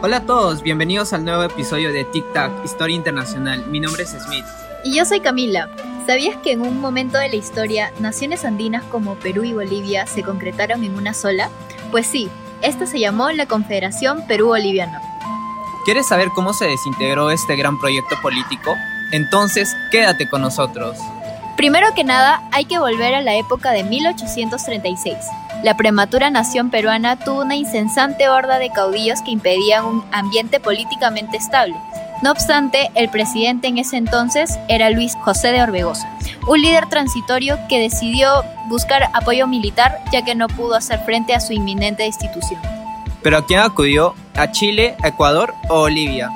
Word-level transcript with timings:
Hola 0.00 0.18
a 0.18 0.26
todos, 0.26 0.62
bienvenidos 0.62 1.12
al 1.12 1.24
nuevo 1.24 1.42
episodio 1.42 1.92
de 1.92 2.04
Tic 2.04 2.32
Tac, 2.32 2.64
Historia 2.64 2.94
Internacional. 2.94 3.66
Mi 3.66 3.80
nombre 3.80 4.04
es 4.04 4.10
Smith. 4.10 4.44
Y 4.84 4.96
yo 4.96 5.04
soy 5.04 5.18
Camila. 5.18 5.68
¿Sabías 6.06 6.36
que 6.36 6.52
en 6.52 6.62
un 6.62 6.80
momento 6.80 7.18
de 7.18 7.28
la 7.28 7.34
historia, 7.34 7.92
naciones 7.98 8.44
andinas 8.44 8.84
como 8.84 9.16
Perú 9.16 9.42
y 9.42 9.52
Bolivia 9.52 10.06
se 10.06 10.22
concretaron 10.22 10.84
en 10.84 10.94
una 10.94 11.14
sola? 11.14 11.50
Pues 11.90 12.06
sí, 12.06 12.30
esta 12.62 12.86
se 12.86 13.00
llamó 13.00 13.30
la 13.32 13.46
Confederación 13.46 14.24
Perú-Boliviana. 14.26 15.02
¿Quieres 15.84 16.06
saber 16.06 16.28
cómo 16.34 16.54
se 16.54 16.66
desintegró 16.66 17.30
este 17.30 17.56
gran 17.56 17.78
proyecto 17.78 18.14
político? 18.22 18.76
Entonces, 19.10 19.74
quédate 19.90 20.28
con 20.28 20.42
nosotros. 20.42 20.96
Primero 21.58 21.92
que 21.92 22.04
nada, 22.04 22.40
hay 22.52 22.66
que 22.66 22.78
volver 22.78 23.16
a 23.16 23.20
la 23.20 23.34
época 23.34 23.72
de 23.72 23.82
1836. 23.82 25.16
La 25.64 25.76
prematura 25.76 26.30
nación 26.30 26.70
peruana 26.70 27.18
tuvo 27.18 27.40
una 27.40 27.56
incesante 27.56 28.28
horda 28.28 28.60
de 28.60 28.70
caudillos 28.70 29.22
que 29.22 29.32
impedían 29.32 29.84
un 29.84 30.04
ambiente 30.12 30.60
políticamente 30.60 31.36
estable. 31.36 31.74
No 32.22 32.30
obstante, 32.30 32.90
el 32.94 33.08
presidente 33.08 33.66
en 33.66 33.78
ese 33.78 33.96
entonces 33.96 34.56
era 34.68 34.90
Luis 34.90 35.16
José 35.16 35.48
de 35.48 35.60
Orbegoza, 35.60 36.08
un 36.46 36.62
líder 36.62 36.88
transitorio 36.88 37.58
que 37.68 37.80
decidió 37.80 38.44
buscar 38.68 39.10
apoyo 39.12 39.48
militar 39.48 39.98
ya 40.12 40.22
que 40.22 40.36
no 40.36 40.46
pudo 40.46 40.76
hacer 40.76 41.00
frente 41.00 41.34
a 41.34 41.40
su 41.40 41.54
inminente 41.54 42.04
destitución. 42.04 42.60
¿Pero 43.20 43.36
a 43.36 43.44
quién 43.44 43.58
acudió? 43.58 44.14
¿A 44.36 44.52
Chile, 44.52 44.94
Ecuador 45.02 45.52
o 45.68 45.80
Bolivia? 45.80 46.30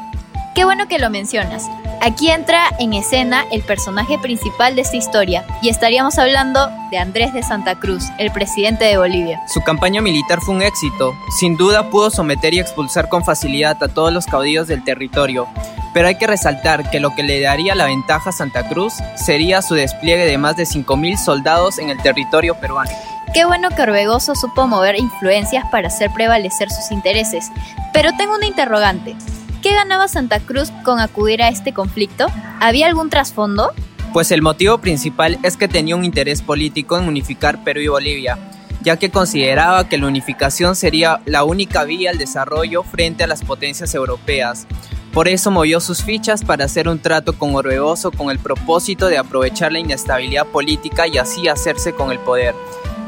Qué 0.56 0.64
bueno 0.64 0.88
que 0.88 0.98
lo 0.98 1.10
mencionas. 1.10 1.70
Aquí 2.04 2.32
entra 2.32 2.64
en 2.80 2.94
escena 2.94 3.44
el 3.52 3.62
personaje 3.62 4.18
principal 4.18 4.74
de 4.74 4.82
esta 4.82 4.96
historia 4.96 5.44
y 5.62 5.68
estaríamos 5.68 6.18
hablando 6.18 6.68
de 6.90 6.98
Andrés 6.98 7.32
de 7.32 7.44
Santa 7.44 7.78
Cruz, 7.78 8.06
el 8.18 8.32
presidente 8.32 8.84
de 8.84 8.98
Bolivia. 8.98 9.40
Su 9.46 9.60
campaña 9.60 10.02
militar 10.02 10.40
fue 10.40 10.56
un 10.56 10.62
éxito. 10.62 11.14
Sin 11.38 11.56
duda 11.56 11.90
pudo 11.90 12.10
someter 12.10 12.54
y 12.54 12.58
expulsar 12.58 13.08
con 13.08 13.24
facilidad 13.24 13.80
a 13.84 13.86
todos 13.86 14.12
los 14.12 14.26
caudillos 14.26 14.66
del 14.66 14.82
territorio. 14.82 15.46
Pero 15.94 16.08
hay 16.08 16.16
que 16.16 16.26
resaltar 16.26 16.90
que 16.90 16.98
lo 16.98 17.14
que 17.14 17.22
le 17.22 17.40
daría 17.40 17.76
la 17.76 17.86
ventaja 17.86 18.30
a 18.30 18.32
Santa 18.32 18.68
Cruz 18.68 18.94
sería 19.14 19.62
su 19.62 19.76
despliegue 19.76 20.26
de 20.26 20.38
más 20.38 20.56
de 20.56 20.64
5.000 20.64 21.16
soldados 21.16 21.78
en 21.78 21.88
el 21.88 22.02
territorio 22.02 22.56
peruano. 22.56 22.90
Qué 23.32 23.44
bueno 23.44 23.68
que 23.68 23.82
Orbegoso 23.82 24.34
supo 24.34 24.66
mover 24.66 24.98
influencias 24.98 25.64
para 25.70 25.86
hacer 25.86 26.10
prevalecer 26.10 26.68
sus 26.68 26.90
intereses. 26.90 27.52
Pero 27.92 28.10
tengo 28.16 28.34
una 28.34 28.46
interrogante. 28.46 29.14
¿Qué 29.62 29.72
ganaba 29.72 30.08
Santa 30.08 30.40
Cruz 30.40 30.72
con 30.84 30.98
acudir 30.98 31.40
a 31.40 31.48
este 31.48 31.72
conflicto? 31.72 32.26
¿Había 32.60 32.88
algún 32.88 33.10
trasfondo? 33.10 33.70
Pues 34.12 34.32
el 34.32 34.42
motivo 34.42 34.78
principal 34.78 35.38
es 35.44 35.56
que 35.56 35.68
tenía 35.68 35.94
un 35.94 36.04
interés 36.04 36.42
político 36.42 36.98
en 36.98 37.06
unificar 37.06 37.62
Perú 37.62 37.80
y 37.80 37.86
Bolivia, 37.86 38.38
ya 38.82 38.96
que 38.96 39.12
consideraba 39.12 39.88
que 39.88 39.98
la 39.98 40.08
unificación 40.08 40.74
sería 40.74 41.20
la 41.26 41.44
única 41.44 41.84
vía 41.84 42.10
al 42.10 42.18
desarrollo 42.18 42.82
frente 42.82 43.22
a 43.22 43.28
las 43.28 43.44
potencias 43.44 43.94
europeas. 43.94 44.66
Por 45.12 45.28
eso 45.28 45.52
movió 45.52 45.78
sus 45.78 46.02
fichas 46.02 46.42
para 46.42 46.64
hacer 46.64 46.88
un 46.88 46.98
trato 46.98 47.38
con 47.38 47.54
Orbegoso 47.54 48.10
con 48.10 48.32
el 48.32 48.40
propósito 48.40 49.06
de 49.06 49.18
aprovechar 49.18 49.70
la 49.70 49.78
inestabilidad 49.78 50.46
política 50.46 51.06
y 51.06 51.18
así 51.18 51.46
hacerse 51.46 51.92
con 51.92 52.10
el 52.10 52.18
poder. 52.18 52.56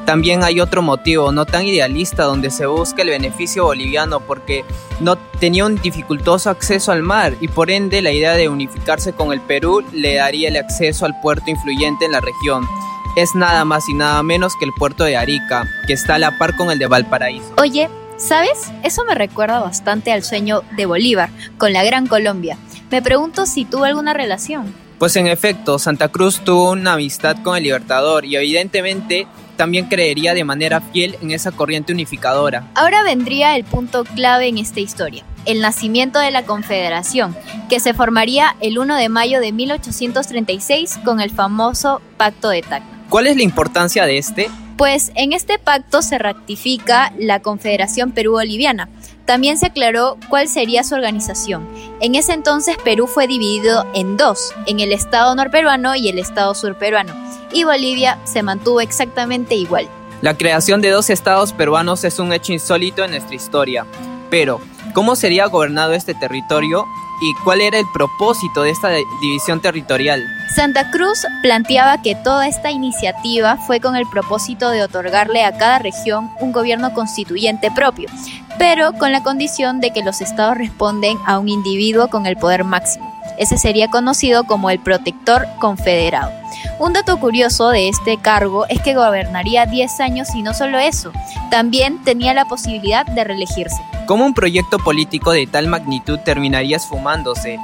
También 0.04 0.44
hay 0.44 0.60
otro 0.60 0.82
motivo 0.82 1.32
no 1.32 1.46
tan 1.46 1.66
idealista 1.66 2.24
donde 2.24 2.50
se 2.50 2.66
busca 2.66 3.02
el 3.02 3.08
beneficio 3.08 3.64
boliviano 3.64 4.20
porque 4.20 4.64
no 5.00 5.16
tenía 5.16 5.64
un 5.64 5.80
dificultoso 5.80 6.50
acceso 6.50 6.92
al 6.92 7.02
mar 7.02 7.34
y 7.40 7.48
por 7.48 7.70
ende 7.70 8.02
la 8.02 8.12
idea 8.12 8.34
de 8.34 8.48
unificarse 8.48 9.14
con 9.14 9.32
el 9.32 9.40
Perú 9.40 9.82
le 9.92 10.16
daría 10.16 10.48
el 10.48 10.56
acceso 10.56 11.06
al 11.06 11.18
puerto 11.20 11.50
influyente 11.50 12.04
en 12.04 12.12
la 12.12 12.20
región. 12.20 12.68
Es 13.16 13.34
nada 13.34 13.64
más 13.64 13.88
y 13.88 13.94
nada 13.94 14.22
menos 14.22 14.54
que 14.58 14.66
el 14.66 14.72
puerto 14.72 15.04
de 15.04 15.16
Arica, 15.16 15.68
que 15.86 15.94
está 15.94 16.16
a 16.16 16.18
la 16.18 16.36
par 16.36 16.56
con 16.56 16.70
el 16.70 16.78
de 16.78 16.86
Valparaíso. 16.86 17.54
Oye, 17.58 17.88
¿sabes? 18.18 18.72
Eso 18.82 19.04
me 19.04 19.14
recuerda 19.14 19.60
bastante 19.60 20.12
al 20.12 20.22
sueño 20.22 20.62
de 20.76 20.84
Bolívar 20.84 21.30
con 21.56 21.72
la 21.72 21.82
Gran 21.82 22.06
Colombia. 22.06 22.58
Me 22.90 23.00
pregunto 23.00 23.46
si 23.46 23.64
tuvo 23.64 23.84
alguna 23.84 24.12
relación. 24.12 24.74
Pues 24.98 25.16
en 25.16 25.28
efecto, 25.28 25.78
Santa 25.78 26.08
Cruz 26.08 26.40
tuvo 26.40 26.72
una 26.72 26.94
amistad 26.94 27.36
con 27.42 27.56
el 27.56 27.62
Libertador 27.62 28.24
y 28.24 28.36
evidentemente 28.36 29.26
también 29.56 29.86
creería 29.86 30.34
de 30.34 30.44
manera 30.44 30.80
fiel 30.80 31.16
en 31.22 31.30
esa 31.30 31.52
corriente 31.52 31.92
unificadora. 31.92 32.70
Ahora 32.74 33.02
vendría 33.02 33.56
el 33.56 33.64
punto 33.64 34.04
clave 34.04 34.48
en 34.48 34.58
esta 34.58 34.80
historia, 34.80 35.24
el 35.46 35.60
nacimiento 35.60 36.18
de 36.18 36.30
la 36.30 36.44
Confederación, 36.44 37.36
que 37.68 37.80
se 37.80 37.94
formaría 37.94 38.56
el 38.60 38.78
1 38.78 38.96
de 38.96 39.08
mayo 39.08 39.40
de 39.40 39.52
1836 39.52 40.98
con 41.04 41.20
el 41.20 41.30
famoso 41.30 42.00
Pacto 42.16 42.48
de 42.48 42.62
Tacna. 42.62 43.04
¿Cuál 43.08 43.26
es 43.26 43.36
la 43.36 43.42
importancia 43.42 44.06
de 44.06 44.18
este? 44.18 44.50
Pues 44.76 45.12
en 45.14 45.32
este 45.32 45.58
pacto 45.60 46.02
se 46.02 46.18
ratifica 46.18 47.12
la 47.16 47.40
Confederación 47.40 48.10
Perú-Boliviana. 48.10 48.88
También 49.24 49.56
se 49.56 49.66
aclaró 49.66 50.18
cuál 50.28 50.48
sería 50.48 50.82
su 50.82 50.96
organización. 50.96 51.66
En 52.00 52.16
ese 52.16 52.32
entonces 52.32 52.76
Perú 52.82 53.06
fue 53.06 53.26
dividido 53.28 53.86
en 53.94 54.16
dos, 54.16 54.52
en 54.66 54.80
el 54.80 54.92
Estado 54.92 55.34
norperuano 55.34 55.94
y 55.94 56.08
el 56.08 56.18
Estado 56.18 56.54
surperuano, 56.54 57.14
y 57.52 57.64
Bolivia 57.64 58.18
se 58.24 58.42
mantuvo 58.42 58.80
exactamente 58.80 59.54
igual. 59.54 59.88
La 60.20 60.36
creación 60.36 60.80
de 60.80 60.90
dos 60.90 61.08
estados 61.08 61.52
peruanos 61.52 62.02
es 62.02 62.18
un 62.18 62.32
hecho 62.32 62.52
insólito 62.52 63.04
en 63.04 63.12
nuestra 63.12 63.34
historia. 63.34 63.86
Pero, 64.28 64.60
¿cómo 64.92 65.16
sería 65.16 65.46
gobernado 65.46 65.92
este 65.92 66.14
territorio 66.14 66.84
y 67.20 67.34
cuál 67.44 67.60
era 67.60 67.78
el 67.78 67.86
propósito 67.92 68.62
de 68.62 68.70
esta 68.70 68.90
división 69.20 69.60
territorial? 69.60 70.22
Santa 70.54 70.90
Cruz 70.90 71.26
planteaba 71.42 72.00
que 72.02 72.14
toda 72.14 72.46
esta 72.46 72.70
iniciativa 72.70 73.56
fue 73.56 73.80
con 73.80 73.96
el 73.96 74.06
propósito 74.08 74.70
de 74.70 74.82
otorgarle 74.82 75.44
a 75.44 75.56
cada 75.56 75.78
región 75.78 76.30
un 76.40 76.52
gobierno 76.52 76.92
constituyente 76.92 77.70
propio, 77.70 78.08
pero 78.58 78.92
con 78.92 79.12
la 79.12 79.22
condición 79.22 79.80
de 79.80 79.90
que 79.90 80.02
los 80.02 80.20
estados 80.20 80.56
responden 80.56 81.18
a 81.26 81.38
un 81.38 81.48
individuo 81.48 82.08
con 82.08 82.26
el 82.26 82.36
poder 82.36 82.64
máximo. 82.64 83.12
Ese 83.36 83.58
sería 83.58 83.90
conocido 83.90 84.44
como 84.44 84.70
el 84.70 84.78
protector 84.78 85.46
confederado. 85.58 86.30
Un 86.78 86.92
dato 86.92 87.18
curioso 87.18 87.70
de 87.70 87.88
este 87.88 88.16
cargo 88.16 88.66
es 88.68 88.80
que 88.80 88.94
gobernaría 88.94 89.66
10 89.66 90.00
años 90.00 90.28
y 90.34 90.42
no 90.42 90.54
solo 90.54 90.78
eso, 90.78 91.12
también 91.50 92.02
tenía 92.04 92.34
la 92.34 92.46
posibilidad 92.46 93.06
de 93.06 93.24
reelegirse. 93.24 93.80
¿Cómo 94.06 94.26
un 94.26 94.34
proyecto 94.34 94.78
político 94.78 95.32
de 95.32 95.46
tal 95.46 95.66
magnitud 95.66 96.18
terminaría 96.18 96.76
esfumándose? 96.76 97.58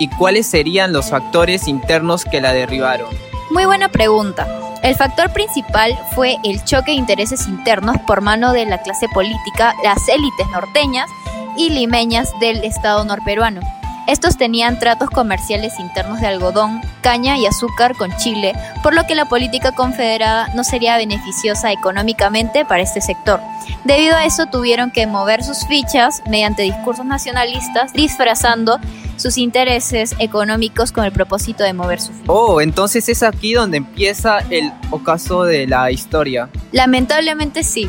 ¿Y 0.00 0.08
cuáles 0.08 0.46
serían 0.46 0.92
los 0.92 1.10
factores 1.10 1.68
internos 1.68 2.24
que 2.24 2.40
la 2.40 2.52
derribaron? 2.52 3.08
Muy 3.50 3.64
buena 3.64 3.88
pregunta. 3.88 4.48
El 4.82 4.96
factor 4.96 5.32
principal 5.32 5.96
fue 6.14 6.36
el 6.42 6.64
choque 6.64 6.90
de 6.90 6.96
intereses 6.96 7.46
internos 7.46 7.96
por 8.08 8.22
mano 8.22 8.52
de 8.52 8.66
la 8.66 8.82
clase 8.82 9.08
política, 9.14 9.74
las 9.84 10.08
élites 10.08 10.48
norteñas 10.50 11.08
y 11.56 11.70
limeñas 11.70 12.28
del 12.40 12.64
Estado 12.64 13.04
norperuano. 13.04 13.60
Estos 14.06 14.36
tenían 14.36 14.78
tratos 14.78 15.08
comerciales 15.08 15.78
internos 15.80 16.20
de 16.20 16.26
algodón, 16.26 16.82
caña 17.00 17.38
y 17.38 17.46
azúcar 17.46 17.94
con 17.96 18.14
Chile, 18.18 18.52
por 18.82 18.94
lo 18.94 19.04
que 19.06 19.14
la 19.14 19.24
política 19.24 19.72
confederada 19.72 20.48
no 20.54 20.62
sería 20.62 20.98
beneficiosa 20.98 21.72
económicamente 21.72 22.66
para 22.66 22.82
este 22.82 23.00
sector. 23.00 23.40
Debido 23.84 24.16
a 24.16 24.26
eso 24.26 24.46
tuvieron 24.46 24.90
que 24.90 25.06
mover 25.06 25.42
sus 25.42 25.66
fichas 25.66 26.22
mediante 26.28 26.62
discursos 26.62 27.06
nacionalistas, 27.06 27.94
disfrazando 27.94 28.78
sus 29.16 29.38
intereses 29.38 30.14
económicos 30.18 30.92
con 30.92 31.04
el 31.04 31.12
propósito 31.12 31.64
de 31.64 31.72
mover 31.72 32.00
su 32.00 32.12
ficha. 32.12 32.30
Oh, 32.30 32.60
entonces 32.60 33.08
es 33.08 33.22
aquí 33.22 33.54
donde 33.54 33.78
empieza 33.78 34.40
el 34.50 34.72
ocaso 34.90 35.44
de 35.44 35.66
la 35.66 35.90
historia. 35.90 36.50
Lamentablemente 36.72 37.62
sí. 37.62 37.88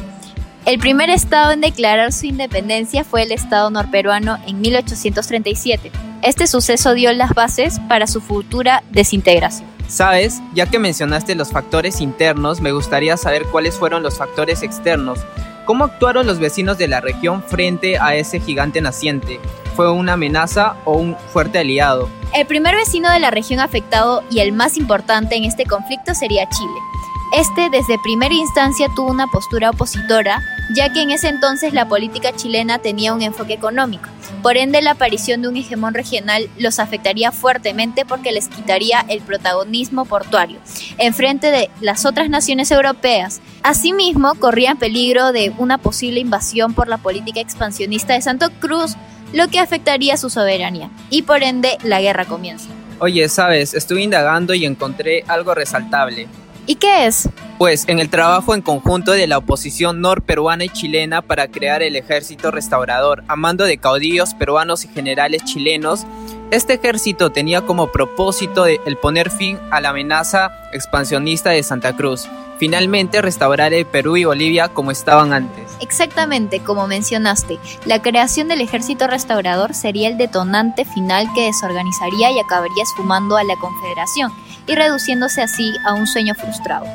El 0.65 0.79
primer 0.79 1.11
estado 1.11 1.51
en 1.51 1.61
declarar 1.61 2.11
su 2.11 2.25
independencia 2.25 3.03
fue 3.03 3.21
el 3.21 3.31
estado 3.31 3.69
norperuano 3.69 4.39
en 4.47 4.61
1837. 4.61 5.91
Este 6.23 6.47
suceso 6.47 6.95
dio 6.95 7.13
las 7.13 7.35
bases 7.35 7.79
para 7.87 8.07
su 8.07 8.19
futura 8.19 8.81
desintegración. 8.89 9.69
Sabes, 9.87 10.41
ya 10.55 10.65
que 10.65 10.79
mencionaste 10.79 11.35
los 11.35 11.51
factores 11.51 12.01
internos, 12.01 12.61
me 12.61 12.71
gustaría 12.71 13.15
saber 13.15 13.45
cuáles 13.45 13.75
fueron 13.75 14.01
los 14.01 14.17
factores 14.17 14.63
externos. 14.63 15.19
¿Cómo 15.65 15.83
actuaron 15.83 16.25
los 16.25 16.39
vecinos 16.39 16.79
de 16.79 16.87
la 16.87 16.99
región 16.99 17.43
frente 17.43 17.99
a 17.99 18.15
ese 18.15 18.39
gigante 18.39 18.81
naciente? 18.81 19.39
¿Fue 19.75 19.91
una 19.91 20.13
amenaza 20.13 20.77
o 20.85 20.93
un 20.93 21.15
fuerte 21.31 21.59
aliado? 21.59 22.09
El 22.33 22.47
primer 22.47 22.73
vecino 22.73 23.11
de 23.11 23.19
la 23.19 23.29
región 23.29 23.59
afectado 23.59 24.23
y 24.31 24.39
el 24.39 24.51
más 24.51 24.77
importante 24.77 25.35
en 25.35 25.43
este 25.43 25.67
conflicto 25.67 26.15
sería 26.15 26.49
Chile. 26.49 26.94
Este 27.37 27.69
desde 27.69 27.99
primera 27.99 28.33
instancia 28.33 28.87
tuvo 28.95 29.11
una 29.11 29.27
postura 29.27 29.71
opositora, 29.71 30.41
ya 30.73 30.93
que 30.93 31.01
en 31.01 31.11
ese 31.11 31.27
entonces 31.27 31.73
la 31.73 31.85
política 31.85 32.33
chilena 32.33 32.79
tenía 32.79 33.13
un 33.13 33.21
enfoque 33.21 33.51
económico. 33.51 34.07
Por 34.41 34.55
ende, 34.55 34.81
la 34.81 34.91
aparición 34.91 35.41
de 35.41 35.49
un 35.49 35.57
hegemón 35.57 35.93
regional 35.93 36.49
los 36.57 36.79
afectaría 36.79 37.33
fuertemente 37.33 38.05
porque 38.05 38.31
les 38.31 38.47
quitaría 38.47 39.03
el 39.09 39.19
protagonismo 39.19 40.05
portuario 40.05 40.59
en 40.97 41.13
frente 41.13 41.51
de 41.51 41.69
las 41.81 42.05
otras 42.05 42.29
naciones 42.29 42.71
europeas. 42.71 43.41
Asimismo, 43.63 44.35
corrían 44.35 44.79
peligro 44.79 45.33
de 45.33 45.51
una 45.57 45.77
posible 45.77 46.21
invasión 46.21 46.73
por 46.73 46.87
la 46.87 46.99
política 46.99 47.41
expansionista 47.41 48.13
de 48.13 48.21
Santo 48.21 48.49
Cruz, 48.61 48.95
lo 49.33 49.49
que 49.49 49.59
afectaría 49.59 50.15
su 50.15 50.29
soberanía, 50.29 50.89
y 51.09 51.23
por 51.23 51.43
ende 51.43 51.77
la 51.83 51.99
guerra 51.99 52.23
comienza. 52.23 52.69
Oye, 52.99 53.27
sabes, 53.27 53.73
estuve 53.73 54.03
indagando 54.03 54.53
y 54.53 54.63
encontré 54.63 55.25
algo 55.27 55.53
resaltable. 55.53 56.29
¿Y 56.67 56.75
qué 56.75 57.05
es? 57.05 57.29
Pues 57.57 57.85
en 57.87 57.99
el 57.99 58.09
trabajo 58.09 58.55
en 58.55 58.61
conjunto 58.61 59.11
de 59.11 59.27
la 59.27 59.37
oposición 59.37 60.01
norperuana 60.01 60.65
y 60.65 60.69
chilena 60.69 61.21
para 61.21 61.47
crear 61.47 61.83
el 61.83 61.95
ejército 61.95 62.51
restaurador, 62.51 63.23
a 63.27 63.35
mando 63.35 63.65
de 63.65 63.77
caudillos 63.77 64.33
peruanos 64.33 64.83
y 64.83 64.87
generales 64.87 65.43
chilenos, 65.45 66.05
este 66.51 66.73
ejército 66.73 67.31
tenía 67.31 67.61
como 67.61 67.91
propósito 67.91 68.65
el 68.65 68.97
poner 68.97 69.29
fin 69.29 69.59
a 69.71 69.79
la 69.79 69.89
amenaza 69.89 70.51
expansionista 70.73 71.51
de 71.51 71.63
Santa 71.63 71.95
Cruz, 71.95 72.27
finalmente 72.57 73.21
restaurar 73.21 73.73
el 73.73 73.85
Perú 73.85 74.17
y 74.17 74.25
Bolivia 74.25 74.69
como 74.69 74.91
estaban 74.91 75.33
antes. 75.33 75.71
Exactamente, 75.81 76.59
como 76.59 76.87
mencionaste, 76.87 77.57
la 77.85 78.01
creación 78.01 78.47
del 78.47 78.61
ejército 78.61 79.07
restaurador 79.07 79.73
sería 79.73 80.07
el 80.07 80.17
detonante 80.17 80.83
final 80.83 81.27
que 81.35 81.45
desorganizaría 81.45 82.31
y 82.31 82.39
acabaría 82.39 82.83
esfumando 82.83 83.37
a 83.37 83.43
la 83.43 83.55
Confederación 83.55 84.31
y 84.67 84.75
reduciéndose 84.75 85.41
así 85.41 85.73
a 85.85 85.93
un 85.93 86.07
sueño 86.07 86.35
frustrado. 86.35 86.85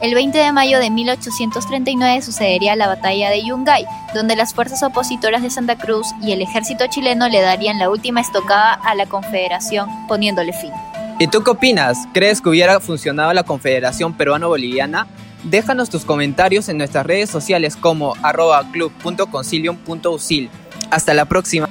El 0.00 0.14
20 0.14 0.38
de 0.38 0.52
mayo 0.52 0.78
de 0.78 0.88
1839 0.88 2.22
sucedería 2.22 2.74
la 2.74 2.86
batalla 2.86 3.28
de 3.28 3.44
Yungay, 3.44 3.84
donde 4.14 4.34
las 4.34 4.54
fuerzas 4.54 4.82
opositoras 4.82 5.42
de 5.42 5.50
Santa 5.50 5.76
Cruz 5.76 6.06
y 6.22 6.32
el 6.32 6.40
ejército 6.40 6.86
chileno 6.88 7.28
le 7.28 7.42
darían 7.42 7.78
la 7.78 7.90
última 7.90 8.22
estocada 8.22 8.72
a 8.72 8.94
la 8.94 9.04
Confederación, 9.06 9.88
poniéndole 10.08 10.54
fin. 10.54 10.72
¿Y 11.18 11.26
tú 11.26 11.42
qué 11.44 11.50
opinas? 11.50 12.08
¿Crees 12.14 12.40
que 12.40 12.48
hubiera 12.48 12.80
funcionado 12.80 13.34
la 13.34 13.42
Confederación 13.42 14.14
Peruano-Boliviana? 14.14 15.06
Déjanos 15.44 15.90
tus 15.90 16.06
comentarios 16.06 16.70
en 16.70 16.78
nuestras 16.78 17.04
redes 17.04 17.28
sociales 17.28 17.76
como 17.76 18.14
arroba 18.22 18.64
club.concilium.usil. 18.72 20.48
Hasta 20.90 21.12
la 21.12 21.26
próxima. 21.26 21.69